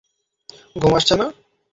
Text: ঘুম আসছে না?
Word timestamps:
ঘুম 0.75 0.93
আসছে 0.95 1.13
না? 1.15 1.25